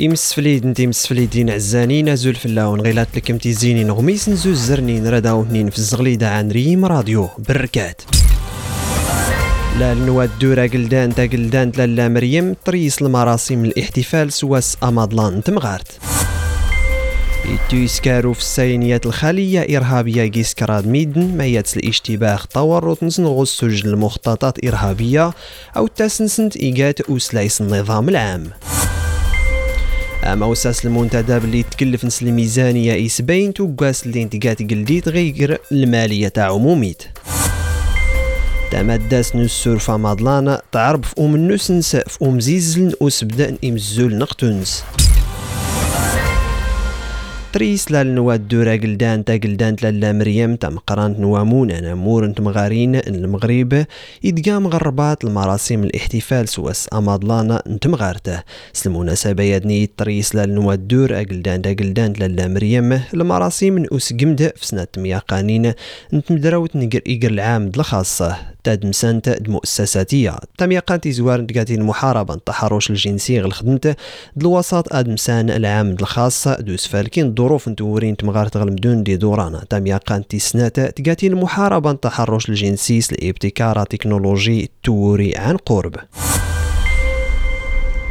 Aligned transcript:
إمس 0.00 0.32
فليد 0.32 0.66
انتي 0.66 0.86
مس 0.86 1.06
فليدين 1.06 1.50
عزاني 1.50 2.02
نازل 2.02 2.34
في 2.34 2.46
اللاون 2.46 2.80
غيلات 2.80 3.08
لك 3.16 3.30
امتي 3.30 3.52
زينين 3.52 3.90
غميس 3.90 4.28
نزوز 4.28 4.58
زرنين 4.58 5.06
رداو 5.06 5.42
هنين 5.42 5.70
في 5.70 5.78
الزغليدة 5.78 6.30
عن 6.30 6.50
ريم 6.50 6.84
راديو 6.84 7.28
بركات. 7.48 8.02
لا 9.78 9.92
النواد 9.92 10.30
دورا 10.40 10.66
قلدان 10.66 11.14
تا 11.14 11.26
قلدان 11.26 11.72
لا 11.76 12.08
مريم 12.08 12.56
طريس 12.64 13.02
المراسم 13.02 13.64
الاحتفال 13.64 14.32
سواس 14.32 14.76
أمادلان 14.82 15.42
تمغارت. 15.42 15.98
يسكارو 17.72 18.32
في 18.32 18.40
السينيات 18.40 19.06
الخالية 19.06 19.76
إرهابية 19.76 20.24
جيسكراد 20.24 20.86
ميدن 20.86 21.36
ما 21.36 21.46
يتس 21.46 21.76
الاشتباه 21.76 22.38
تورط 22.54 23.02
نسنغو 23.02 23.42
السجن 23.42 23.88
المخططات 23.88 24.64
إرهابية 24.64 25.32
أو 25.76 25.86
تاسنسنت 25.86 26.56
إيجات 26.56 27.00
أوسلايس 27.00 27.60
النظام 27.60 28.08
العام. 28.08 28.50
أما 30.32 30.46
وساس 30.46 30.86
المنتدب 30.86 31.44
اللي 31.44 31.62
تكلف 31.62 32.04
نس 32.04 32.22
الميزانية 32.22 33.06
إسبين 33.06 33.54
توقاس 33.54 34.06
اللي 34.06 34.22
انتقات 34.22 34.58
قلديت 34.58 35.08
غير 35.08 35.58
المالية 35.72 36.28
تاع 36.28 36.52
عموميت 36.52 37.02
تمداس 38.70 39.36
نسور 39.36 39.78
فمادلانا 39.78 40.62
تعرب 40.72 41.04
في 41.04 41.14
أم 41.20 41.34
النسنس 41.34 41.96
في 41.96 42.24
أم 42.24 42.40
زيزلن 42.40 42.92
أسبدا 43.02 43.56
إمزول 43.64 44.18
نقتنس 44.18 44.84
تريس 47.52 47.92
للنواد 47.92 48.48
دورا 48.48 48.76
قلدان 48.76 49.24
تا 49.24 49.36
قلدان 49.36 49.76
لالا 49.82 50.12
مريم 50.12 50.56
تم 50.56 50.78
قرانت 50.78 51.20
نوامون 51.20 51.70
أنا 51.70 51.94
مور 51.94 52.32
مغارين 52.38 52.94
المغرب 52.94 53.86
يدقا 54.24 54.58
مغربات 54.58 55.24
المراسم 55.24 55.84
الاحتفال 55.84 56.48
سواس 56.48 56.88
امادلانا 56.92 57.62
انت 57.66 57.86
مغارته. 57.86 58.42
سلموناسبة 58.72 59.42
يدني 59.42 59.90
تريس 59.96 60.34
للنواد 60.34 60.88
دور 60.88 61.12
قلدان 61.14 61.62
تا 61.62 61.70
قلدان 61.72 62.12
لالا 62.12 62.48
مريم. 62.48 63.00
المراسم 63.14 63.78
نؤس 63.78 64.12
قمد 64.12 64.52
في 64.56 64.66
سنة 64.66 64.86
مياقانين 64.96 65.72
انت 66.14 66.32
مدراوت 66.32 66.76
نقر 66.76 67.00
ايقر 67.06 67.30
العام 67.30 67.70
الخاصة 67.76 68.36
تاد 68.66 68.86
مسانت 68.86 69.48
مؤسساتية 69.48 70.36
تم 70.58 70.72
يقانتي 70.72 71.12
زوار 71.12 71.40
نتقاتي 71.40 71.74
المحاربة 71.74 72.34
التحرش 72.34 72.90
الجنسي 72.90 73.40
غل 73.40 73.52
خدمته 73.52 73.94
دلوسط 74.36 74.92
آد 74.92 75.08
مسان 75.08 75.50
العام 75.50 75.90
الخاصة 75.90 76.54
دوس 76.54 76.86
فالكين 76.86 77.34
ظروف 77.38 77.68
نتورين 77.68 78.16
تمغارت 78.16 78.56
غلمدون 78.56 79.02
دي 79.02 79.16
دورانا. 79.16 79.64
تام 79.70 79.86
يقان 79.86 80.26
تيسناتا 80.26 80.90
تقاتي 80.90 81.26
المحاربة 81.26 81.90
التحرش 81.90 82.48
الجنسي 82.48 83.00
لإبتكار 83.12 83.84
تكنولوجي 83.84 84.70
توري 84.82 85.36
عن 85.36 85.56
قرب. 85.56 85.96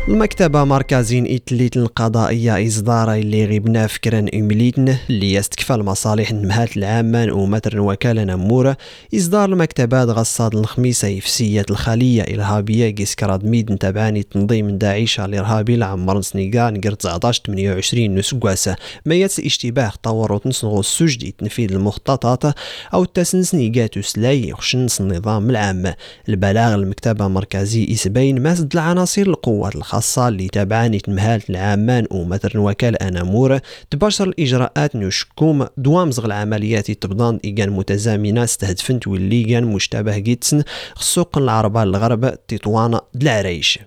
المكتبة 0.08 0.64
مركزين 0.64 1.36
إتليت 1.36 1.78
القضائية 1.78 2.68
إصدار 2.68 3.14
اللي 3.14 3.46
غيبنا 3.46 3.88
فكرا 3.88 4.26
إمليتن 4.36 4.98
اللي 5.10 5.34
يستكفى 5.34 5.74
المصالح 5.74 6.30
النمهات 6.30 6.78
العامة 6.78 7.34
ومتر 7.34 7.80
وكالة 7.80 8.24
نمورة. 8.24 8.78
إصدار 9.16 9.50
المكتبات 9.50 10.08
غصاد 10.08 10.56
الخميسة 10.56 11.08
يفسية 11.08 11.66
الخلية 11.70 12.22
إرهابية 12.22 12.90
جيسكراد 12.90 13.46
ميد 13.46 13.78
تبعاني 13.78 14.24
تنظيم 14.24 14.78
داعش 14.78 15.20
الإرهابي 15.20 15.76
لعمر 15.76 16.22
سنيقا 16.22 16.70
نقر 16.70 16.94
19 16.94 17.42
28 17.48 18.16
نسقواسة. 18.16 18.76
يتس 19.06 19.40
اشتباه 19.40 19.92
طور 20.04 20.38
تنصنغو 20.38 20.80
السجد 20.80 21.32
تنفيذ 21.32 21.72
المخططات 21.72 22.56
أو 22.94 23.06
تسنس 23.06 23.56
نيقات 23.56 24.00
سلاي 24.00 24.50
يخشنس 24.50 25.02
النظام 25.02 25.50
العام. 25.50 25.94
البلاغ 26.30 26.76
المكتبة 26.76 27.28
مركزي 27.28 27.88
إسبين 27.92 28.44
مازد 28.44 28.74
العناصر 28.74 29.22
القوات 29.22 29.76
الخاصة 29.76 29.95
الخاصة 29.96 30.28
اللي 30.28 30.48
تابعاني 30.48 31.00
تمهال 31.00 31.42
العامان 31.50 32.08
ومثلا 32.12 32.62
وكال 32.62 33.02
أنامور 33.02 33.60
تباشر 33.92 34.28
الإجراءات 34.28 34.96
نشكوم 34.96 35.68
دوام 35.78 36.12
زغ 36.12 36.26
العمليات 36.26 36.92
تبضان 36.92 37.40
إيجان 37.46 37.70
متزامنة 37.70 38.44
استهدفنت 38.44 39.08
واللي 39.08 39.44
كان 39.44 39.64
مشتبه 39.64 40.18
جيتسن 40.18 40.64
خصوق 40.96 41.38
العربة 41.38 41.84
الغرب 41.84 42.34
تطوان 42.48 43.00
دلعريش. 43.14 43.80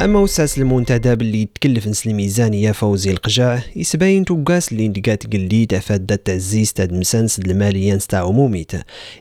أما 0.00 0.18
وساس 0.18 0.58
المنتدب 0.58 1.22
اللي 1.22 1.42
يتكلف 1.42 1.88
نس 1.88 2.06
الميزانية 2.06 2.72
فوزي 2.72 3.10
القجاع 3.10 3.62
يسباين 3.76 4.24
توقاس 4.24 4.72
اللي 4.72 4.88
ندقات 4.88 5.32
قلي 5.32 5.66
تفادى 5.66 6.16
تعزيز 6.16 6.72
تاد 6.72 6.92
مسانس 6.92 7.38
الماليان 7.38 7.98
ستاع 7.98 8.24
عموميت 8.26 8.72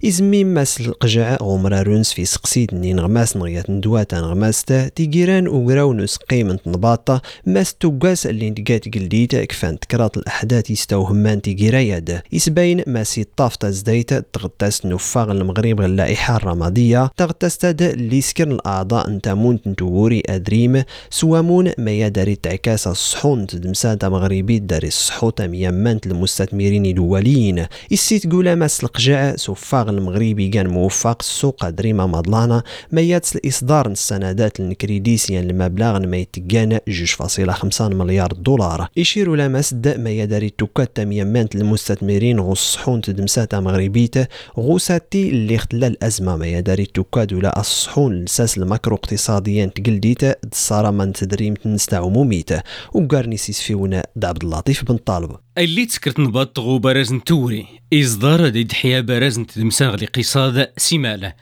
إزمي 0.06 0.44
ماس 0.44 0.82
القجاع 0.82 1.38
غمرا 1.42 1.82
رونس 1.82 2.14
في 2.14 2.26
سقسيد 2.26 2.74
ني 2.74 2.94
نغماس 2.94 3.38
نغيات 3.38 3.70
ندوات 3.70 4.14
نغماستا 4.16 4.88
تيجيران 4.88 5.48
وقراو 5.48 5.94
نس 5.94 6.18
قيمة 6.18 6.60
نباطة 6.68 7.22
ماس 7.46 7.74
توقاس 7.74 8.28
اللي 8.28 8.50
ندقات 8.50 8.96
قلي 8.96 9.28
كفان 9.28 9.80
تكرات 9.80 10.18
الأحداث 10.18 10.72
يستوهمان 10.72 11.42
تيجيراياد 11.42 12.22
يسباين 12.32 12.84
ماس 12.88 13.18
يطاف 13.18 13.66
زدايت 13.66 14.14
تغتاس 14.14 14.86
نفاغ 14.86 15.32
المغرب 15.32 15.82
اللائحة 15.82 16.36
الرمادية 16.36 17.12
تغتاس 17.18 17.58
تاد 17.58 17.82
اللي 17.82 18.22
سكن 18.22 18.52
الأعضاء 18.52 19.10
نتامون 19.10 19.62
تنتوري 19.62 20.24
أدري 20.30 20.67
القديم 20.68 20.84
سوامون 21.10 21.72
ما 21.78 21.92
يداري 21.92 22.36
تعكاس 22.36 22.88
الصحون 22.88 23.48
تدمسات 23.48 24.06
مغربي 24.06 24.60
داري 24.60 24.88
الصحوت 24.88 25.40
يمانت 25.40 26.08
المستثمرين 26.08 26.86
الدوليين. 26.86 27.66
السيت 27.92 28.32
قولا 28.32 28.56
ماس 28.56 28.84
القجاع 28.84 29.36
سفاغ 29.36 29.90
المغربي 29.90 30.50
كان 30.50 30.68
موفق 30.68 31.18
السوق 31.20 31.70
دريما 31.70 32.06
مضلانا 32.06 32.64
ما 32.92 33.02
ياتس 33.02 33.36
الإصدار 33.36 33.88
السندات 33.88 34.60
الكريديسيان 34.60 35.50
المبلغ 35.50 36.00
ما 36.00 36.18
يتقان 36.18 36.80
جوج 36.88 37.12
فاصلة 37.12 37.54
خمسان 37.54 37.96
مليار 37.96 38.34
دولار. 38.34 38.90
يشير 38.98 39.36
لمس 39.36 39.74
ما 39.74 40.10
يداري 40.10 40.50
توكات 40.50 41.00
يمانت 41.00 41.56
المستثمرين 41.56 42.40
غو 42.40 42.52
الصحون 42.52 43.02
تدمسات 43.02 43.56
مغربيت 43.56 44.16
غوساتي 44.60 45.30
اللي 45.30 45.56
اختلال 45.56 45.92
الأزمة 45.92 46.36
ما 46.36 46.48
يداري 46.48 46.86
توكاد 46.86 47.34
ولا 47.34 47.60
الصحون 47.60 48.24
لساس 48.24 48.58
الماكرو 48.58 48.96
اقتصاديا 48.96 49.66
تقلديت 49.66 50.24
الصارة 50.58 50.92
من 50.92 51.14
تدريم 51.14 51.54
تنستا 51.54 51.96
عموميته 51.96 52.62
وقارني 52.94 53.38
سيسفيونا 53.38 54.08
دا 54.16 54.28
عبد 54.28 54.44
اللطيف 54.44 54.84
بن 54.84 54.98
طالب. 54.98 55.32
اللي 55.58 55.86
تسكرت 55.86 56.20
نبط 56.20 56.60
غو 56.60 56.80
براز 56.80 57.14
نتوري 57.14 57.68
إصدار 57.94 58.50
دي 58.50 58.64
دحيا 58.64 59.02
براز 59.02 59.40
نتدمسان 59.40 59.90
غلي 59.90 60.06
قصاد 60.06 60.72
سيمالة. 60.78 61.34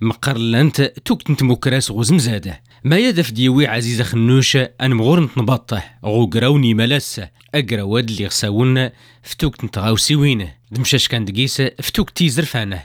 مقر 0.00 0.38
لانت 0.38 0.80
توك 0.80 1.30
نتموكراس 1.30 1.90
غو 1.90 2.02
زمزادة 2.02 2.62
ما 2.84 2.98
يدف 2.98 3.30
ديوي 3.30 3.66
عزيزة 3.66 4.04
خنوش 4.04 4.56
أن 4.56 4.94
مغور 4.94 5.20
نتنبطه 5.20 5.82
غو 6.04 6.30
ملاسة. 6.54 7.28
أقرا 7.54 7.82
واد 7.82 8.10
اللي 8.10 8.26
غساونا 8.26 8.92
فتوك 9.22 9.64
نتغاوسي 9.64 10.16
وينه 10.16 10.52
دمشاش 10.70 11.08
كان 11.08 11.24
دقيسة 11.24 11.70
فتوك 11.82 12.10
تيزر 12.10 12.44
فانة. 12.44 12.82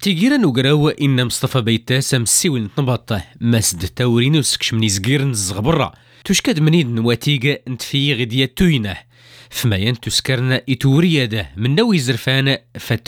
تيجيرا 0.00 0.36
نوغراو 0.36 0.88
إن 0.88 1.24
مصطفى 1.24 1.60
بيتاس 1.60 2.14
مسيول 2.14 2.62
نطبطه 2.62 3.24
مسد 3.40 3.78
تاورين 3.78 4.36
وسكش 4.36 4.74
من 4.74 4.82
يزقير 4.82 5.24
نزغ 5.24 5.60
برا 5.60 5.92
توشكاد 6.24 6.60
منيد 6.60 6.86
نواتيغا 6.88 7.56
نتفي 7.68 8.14
غديا 8.14 8.46
توينه 8.46 8.96
فما 9.50 9.76
ين 9.76 10.00
تسكرنا 10.00 10.62
إتوريا 10.68 11.24
ده 11.24 11.50
من 11.56 11.74
نوي 11.74 11.98
زرفان 11.98 12.58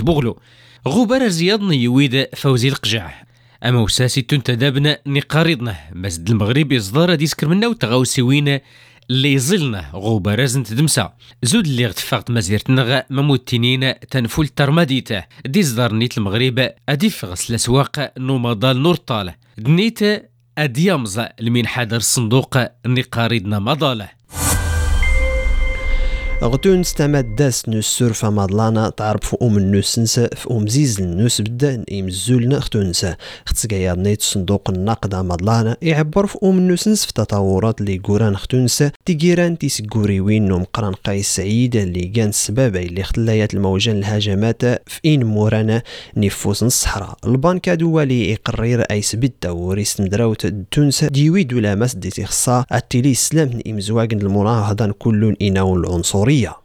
بغلو 0.01 0.39
غبار 0.89 1.29
زياد 1.29 1.63
يويد 1.63 2.27
فوزي 2.37 2.69
القجع 2.69 3.25
أما 3.65 3.81
وساسي 3.81 4.23
تنتدابنا 4.23 4.99
نقارضنا 5.07 5.77
مسد 5.93 6.31
المغرب 6.31 6.73
يصدر 6.73 7.15
ديسكر 7.15 7.49
منا 7.49 7.67
وتغاوسيوين 7.67 8.59
اللي 9.13 9.33
يظلنا 9.33 9.91
غوبة 9.95 10.35
دمسا. 10.35 11.13
زود 11.43 11.67
اللي 11.67 11.87
غتفاقت 11.87 12.31
مزيرت 12.31 12.71
نغا 12.71 13.05
مموت 13.11 13.49
تنين 13.49 13.95
تنفول 14.11 14.49
ترماديته 14.49 15.25
ديزدار 15.47 15.93
نيت 15.93 16.19
المغرب 16.19 16.71
أديف 16.89 17.25
غسل 17.25 17.55
أسواق 17.55 18.13
نومضال 18.19 18.83
نور 18.83 18.95
طالة 18.95 19.35
دنيت 19.59 19.99
أديامزا 20.59 21.33
لمن 21.41 21.67
حضر 21.67 21.97
الصندوق 21.97 22.59
نقاريدنا 22.87 23.59
مضاله 23.59 24.09
غتون 26.43 26.83
ستمد 26.83 27.37
داس 27.37 27.69
نسور 27.69 28.13
فمادلانا 28.13 28.89
تعرف 28.89 29.37
أم 29.43 29.57
النوسنس 29.59 30.21
في 30.21 30.51
أم 30.51 30.67
زيز 30.67 31.01
النوس 31.01 31.41
بدا 31.41 31.85
يمزولنا 31.91 32.61
ختونسا 32.61 33.17
ختسقايا 33.47 33.95
نيت 33.95 34.23
صندوق 34.23 34.71
النقد 34.71 35.15
مادلانا 35.15 35.77
يعبر 35.83 36.27
في 36.27 36.39
أم 36.45 36.59
النوسنس 36.59 37.05
في 37.07 37.13
تطورات 37.13 37.81
اللي 37.81 38.01
قوران 38.05 38.37
ختونسا 38.37 38.91
تيجيران 39.07 39.59
تيسقوري 39.59 40.21
وين 40.21 40.49
نوم 40.49 40.65
قران 40.65 40.93
قايس 40.93 41.37
سعيد 41.37 41.77
اللي 41.77 42.05
كان 42.07 42.29
السبب 42.29 42.77
اللي 42.77 43.03
خلايات 43.03 43.55
الموجان 43.55 43.97
الهجمات 43.97 44.65
في 44.65 45.01
إن 45.07 45.25
مورانا 45.25 45.83
نفوس 46.17 46.63
الصحراء 46.63 47.17
البنك 47.27 47.69
دولي 47.71 48.31
يقرر 48.31 48.81
اي 48.81 49.03
سبت 49.03 49.47
وريس 49.47 50.01
مدراوت 50.01 50.47
تونس 50.47 51.05
ديوي 51.05 51.45
دولا 51.45 51.75
مس 51.75 51.95
دي 51.95 52.11
تخصا 52.11 52.65
التيلي 52.75 53.15
سلام 53.15 53.61
امزواج 53.67 54.15
المناهضة 54.15 54.93
كل 54.99 55.37
إناو 55.43 55.77
العنصري 55.77 56.32
الحرية 56.33 56.57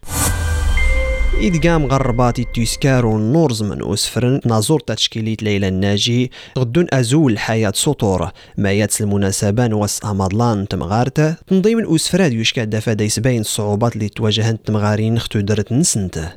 إدقام 1.41 1.85
غرباتي 1.85 2.45
تيسكار 2.53 3.05
ونورز 3.05 3.63
من 3.63 3.93
أسفرن 3.93 4.41
نازور 4.45 4.79
تشكيليت 4.79 5.43
ليلى 5.43 5.67
الناجي 5.67 6.31
غدون 6.57 6.87
أزول 6.93 7.31
الحياة 7.31 7.71
سطور. 7.75 8.31
ما 8.57 8.71
ياتس 8.71 9.01
المناسبة 9.01 9.67
نواس 9.67 10.05
أمادلان 10.05 10.67
تمغارته 10.67 11.35
تنظيم 11.47 11.79
الأسفراد 11.79 12.33
يشكى 12.33 12.65
دفا 12.65 12.93
ديس 12.93 13.19
بين 13.19 13.41
الصعوبات 13.41 13.95
اللي 13.95 14.09
تواجهن 14.09 14.63
تمغارين 14.63 15.17
اختو 15.17 15.39
درت 15.39 15.71
نسنته 15.71 16.31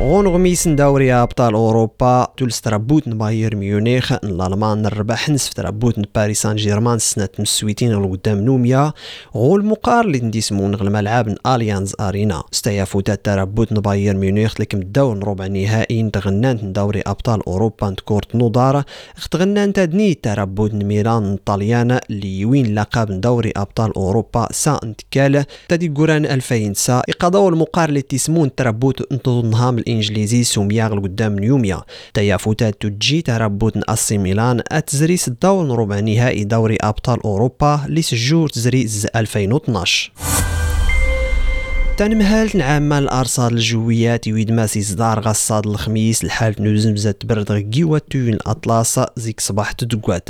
غونغميس 0.00 0.68
دوري 0.68 1.12
أبطال 1.12 1.54
أوروبا 1.54 2.32
تولس 2.36 2.60
تربوت 2.60 3.08
باير 3.08 3.56
ميونيخ 3.56 4.12
الألمان 4.12 4.86
الربح 4.86 5.30
نصف 5.30 5.54
تربوت 5.54 5.94
باريس 6.14 6.42
سان 6.42 6.56
جيرمان 6.56 6.98
سنة 6.98 7.28
مسويتين 7.38 8.10
قدام 8.10 8.40
نوميا. 8.40 8.92
غول 9.36 9.64
مقار 9.64 10.04
اللي 10.04 10.18
نديسمون 10.18 10.74
الملعب 10.74 11.34
أليانز 11.46 11.94
أرينا. 12.00 12.42
ستيافوتات 12.52 13.24
تربوت 13.24 13.72
باير 13.72 14.16
ميونيخ 14.16 14.60
لكم 14.60 14.78
الدور 14.78 15.28
ربع 15.28 15.46
نهائي. 15.46 16.10
تغنان 16.10 16.72
دوري 16.72 17.02
أبطال 17.06 17.46
أوروبا 17.46 17.94
كورت 18.04 18.34
نودار. 18.34 18.84
اختغنان 19.16 19.72
تدني 19.72 20.14
تربوت 20.14 20.74
ميلان 20.74 21.32
الطليان 21.32 21.98
اللي 22.10 22.40
يوين 22.40 22.74
لقب 22.74 23.20
دوري 23.20 23.52
أبطال 23.56 23.96
أوروبا 23.96 24.48
سا 24.52 24.80
انتكال 24.84 25.44
تدي 25.68 25.88
قران 25.88 26.26
2000 26.26 26.74
سا. 26.74 27.02
يقضوا 27.08 27.50
المقار 27.50 27.88
اللي 27.88 28.02
تسمون 28.02 28.54
تربوت 28.54 29.02
توتنهام 29.02 29.78
الإنجليزي 29.90 30.44
سومياغ 30.44 30.94
قدام 30.94 31.38
نيوميا. 31.38 31.82
تيافوتات 32.14 32.82
تجي 32.86 33.22
تربوت 33.22 33.76
اسي 33.76 34.18
ميلان 34.18 34.62
اتزريس 34.68 35.28
الدور 35.28 35.78
ربع 35.78 36.00
نهائي 36.00 36.44
دوري 36.44 36.76
أبطال 36.80 37.22
أوروبا 37.22 37.80
لسجور 37.88 38.48
تزري 38.48 38.88
2012 39.16 40.12
تنمهال 42.00 42.50
نعمل 42.54 43.02
الأرصاد 43.02 43.52
الجويات 43.52 44.26
يويد 44.26 44.52
ماسي 44.52 44.82
صدار 44.82 45.20
غصاد 45.20 45.66
الخميس 45.66 46.24
الحال 46.24 46.54
نوزم 46.60 47.14
برد 47.24 47.52
غيوا 47.52 47.98
تون 47.98 48.28
الاطلاس 48.28 49.00
زيك 49.16 49.40
صباح 49.40 49.72
تدقوات. 49.72 50.28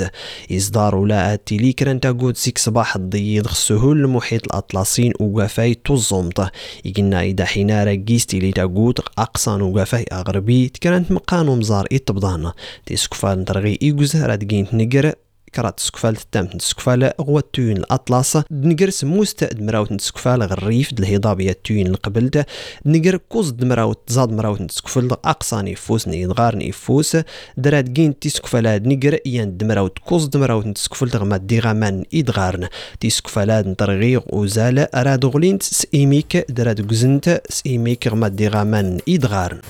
إصدار 0.51 0.95
ولا 0.95 1.35
تيلي 1.35 1.73
كران 1.73 1.99
تاقود 1.99 2.37
زيك 2.37 2.57
صباح 2.57 2.95
الضيض 2.95 3.47
خسهول 3.47 4.03
المحيط 4.03 4.43
الأطلسين 4.43 5.13
وقفاي 5.19 5.73
توزمط 5.73 6.51
يقنا 6.85 7.21
إذا 7.21 7.45
حين 7.45 7.83
رقيس 7.83 8.25
تيلي 8.25 8.51
تاقود 8.51 8.99
أقصان 9.17 9.61
وقفاي 9.61 10.05
أغربي 10.11 10.69
تكرانت 10.69 11.11
مقانو 11.11 11.55
مزار 11.55 11.87
إطبضان 11.91 12.51
تيسكفال 12.85 13.39
نترغي 13.39 13.79
إيقوز 13.81 14.15
رادقين 14.15 14.67
نقر 14.73 15.13
كرات 15.55 15.79
سكفال 15.79 16.15
تام 16.15 16.45
تسكفال 16.45 17.13
غوا 17.21 17.41
تون 17.53 17.71
الأطلس. 17.71 18.37
دنقر 18.49 18.89
موست 19.03 19.43
دمراوت 19.43 19.91
نتسكفال 19.91 20.43
غريف 20.43 20.91
الهضابية 20.99 21.57
تون 21.63 21.87
القبلت 21.87 22.45
دنقر 22.85 23.17
كوز 23.17 23.49
دمراوت 23.49 23.99
تزاد 24.07 24.31
مراوت 24.31 24.61
نتسكفال 24.61 25.11
اقصاني 25.11 25.75
فوس 25.75 26.07
نيدغار 26.07 26.71
فوس 26.71 27.17
درات 27.57 27.89
جين 27.89 28.19
تسكفال 28.19 28.83
دنقر 28.83 29.19
يان 29.25 29.57
دمراوت 29.57 29.99
كوز 29.99 30.25
دمراوت 30.25 30.65
نتسكفال 30.65 31.09
غما 31.09 31.37
ديغامان 31.37 32.05
ادغارن 32.13 32.67
تسكفال 32.99 33.49
نترغيغ 33.49 34.21
وزال 34.29 34.87
راد 34.95 35.25
غلينت 35.25 35.63
سئيميك 35.63 36.45
درات 36.49 36.81
قزنت 36.81 37.41
سئيميك 37.49 38.07
غما 38.07 38.27
ديغامان 38.27 38.99
ادغارن 39.09 39.61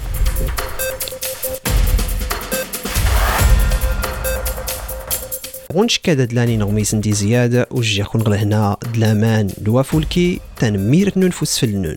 غونش 5.71 5.99
كادا 5.99 6.25
دلاني 6.25 6.57
نغميس 6.57 6.95
ندي 6.95 7.13
زيادة 7.13 7.67
وجي 7.71 8.03
كون 8.03 8.21
غلهنا 8.21 8.77
دلامان 8.93 9.47
لوافولكي 9.61 10.39
تنمير 10.57 11.13
ننفس 11.17 11.57
في 11.59 11.65
النون 11.65 11.95